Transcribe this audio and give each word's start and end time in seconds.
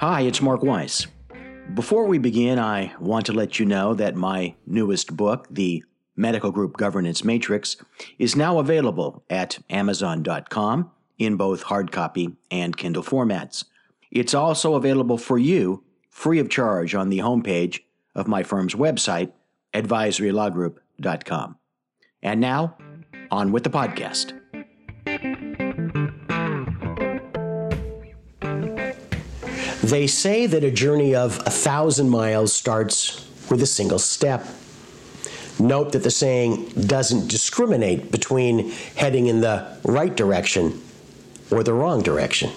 Hi, 0.00 0.20
it's 0.20 0.40
Mark 0.40 0.62
Weiss. 0.62 1.08
Before 1.74 2.06
we 2.06 2.18
begin, 2.18 2.60
I 2.60 2.94
want 3.00 3.26
to 3.26 3.32
let 3.32 3.58
you 3.58 3.66
know 3.66 3.94
that 3.94 4.14
my 4.14 4.54
newest 4.64 5.16
book, 5.16 5.48
The 5.50 5.82
Medical 6.14 6.52
Group 6.52 6.76
Governance 6.76 7.24
Matrix, 7.24 7.76
is 8.16 8.36
now 8.36 8.60
available 8.60 9.24
at 9.28 9.58
Amazon.com 9.68 10.92
in 11.18 11.36
both 11.36 11.64
hard 11.64 11.90
copy 11.90 12.36
and 12.48 12.76
Kindle 12.76 13.02
formats. 13.02 13.64
It's 14.12 14.34
also 14.34 14.76
available 14.76 15.18
for 15.18 15.36
you 15.36 15.82
free 16.10 16.38
of 16.38 16.48
charge 16.48 16.94
on 16.94 17.08
the 17.08 17.18
homepage 17.18 17.80
of 18.14 18.28
my 18.28 18.44
firm's 18.44 18.76
website, 18.76 19.32
advisorylawgroup.com. 19.74 21.56
And 22.22 22.40
now, 22.40 22.78
on 23.32 23.50
with 23.50 23.64
the 23.64 23.70
podcast. 23.70 24.37
They 29.88 30.06
say 30.06 30.44
that 30.44 30.64
a 30.64 30.70
journey 30.70 31.14
of 31.14 31.38
a 31.46 31.50
thousand 31.50 32.10
miles 32.10 32.52
starts 32.52 33.24
with 33.50 33.62
a 33.62 33.66
single 33.66 33.98
step. 33.98 34.46
Note 35.58 35.92
that 35.92 36.02
the 36.02 36.10
saying 36.10 36.66
doesn't 36.72 37.28
discriminate 37.30 38.12
between 38.12 38.70
heading 38.96 39.28
in 39.28 39.40
the 39.40 39.78
right 39.84 40.14
direction 40.14 40.82
or 41.50 41.62
the 41.62 41.72
wrong 41.72 42.02
direction. 42.02 42.50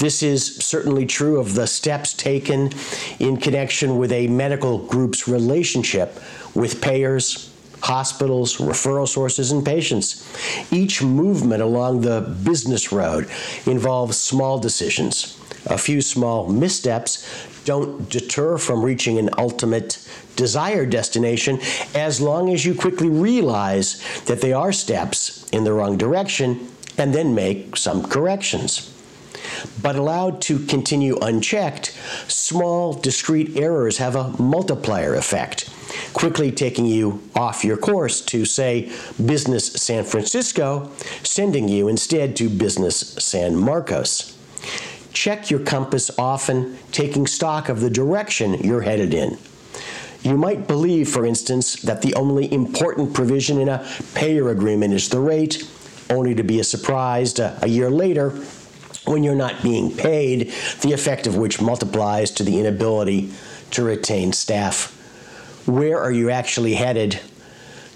This 0.00 0.22
is 0.22 0.56
certainly 0.56 1.06
true 1.06 1.40
of 1.40 1.54
the 1.54 1.66
steps 1.66 2.12
taken 2.12 2.72
in 3.18 3.38
connection 3.38 3.96
with 3.96 4.12
a 4.12 4.26
medical 4.28 4.86
group's 4.86 5.26
relationship 5.26 6.20
with 6.54 6.82
payers, 6.82 7.50
hospitals, 7.80 8.58
referral 8.58 9.08
sources, 9.08 9.50
and 9.50 9.64
patients. 9.64 10.28
Each 10.70 11.02
movement 11.02 11.62
along 11.62 12.02
the 12.02 12.36
business 12.44 12.92
road 12.92 13.30
involves 13.64 14.18
small 14.18 14.58
decisions. 14.58 15.38
A 15.66 15.78
few 15.78 16.00
small 16.00 16.48
missteps 16.48 17.26
don't 17.64 18.08
deter 18.10 18.58
from 18.58 18.84
reaching 18.84 19.18
an 19.18 19.30
ultimate 19.38 19.98
desired 20.34 20.90
destination 20.90 21.60
as 21.94 22.20
long 22.20 22.52
as 22.52 22.64
you 22.64 22.74
quickly 22.74 23.08
realize 23.08 24.02
that 24.26 24.40
they 24.40 24.52
are 24.52 24.72
steps 24.72 25.48
in 25.50 25.64
the 25.64 25.72
wrong 25.72 25.96
direction 25.96 26.68
and 26.98 27.14
then 27.14 27.34
make 27.34 27.76
some 27.76 28.02
corrections. 28.02 28.88
But 29.80 29.96
allowed 29.96 30.40
to 30.42 30.58
continue 30.58 31.16
unchecked, 31.18 31.96
small 32.28 32.92
discrete 32.94 33.56
errors 33.56 33.98
have 33.98 34.16
a 34.16 34.30
multiplier 34.42 35.14
effect, 35.14 35.70
quickly 36.12 36.50
taking 36.52 36.86
you 36.86 37.22
off 37.34 37.64
your 37.64 37.76
course 37.76 38.20
to, 38.26 38.44
say, 38.44 38.90
business 39.24 39.72
San 39.72 40.04
Francisco, 40.04 40.90
sending 41.22 41.68
you 41.68 41.88
instead 41.88 42.36
to 42.36 42.48
business 42.48 42.96
San 42.96 43.56
Marcos. 43.56 44.36
Check 45.22 45.52
your 45.52 45.60
compass 45.60 46.10
often, 46.18 46.76
taking 46.90 47.28
stock 47.28 47.68
of 47.68 47.78
the 47.78 47.88
direction 47.88 48.54
you're 48.54 48.80
headed 48.80 49.14
in. 49.14 49.38
You 50.24 50.36
might 50.36 50.66
believe, 50.66 51.08
for 51.08 51.24
instance, 51.24 51.74
that 51.82 52.02
the 52.02 52.12
only 52.16 52.52
important 52.52 53.14
provision 53.14 53.60
in 53.60 53.68
a 53.68 53.88
payer 54.16 54.48
agreement 54.48 54.94
is 54.94 55.08
the 55.08 55.20
rate, 55.20 55.62
only 56.10 56.34
to 56.34 56.42
be 56.42 56.60
surprised 56.64 57.38
a, 57.38 57.56
a 57.62 57.68
year 57.68 57.88
later 57.88 58.30
when 59.04 59.22
you're 59.22 59.36
not 59.36 59.62
being 59.62 59.96
paid, 59.96 60.52
the 60.80 60.92
effect 60.92 61.28
of 61.28 61.36
which 61.36 61.60
multiplies 61.60 62.32
to 62.32 62.42
the 62.42 62.58
inability 62.58 63.30
to 63.70 63.84
retain 63.84 64.32
staff. 64.32 64.90
Where 65.68 66.00
are 66.00 66.10
you 66.10 66.30
actually 66.30 66.74
headed? 66.74 67.20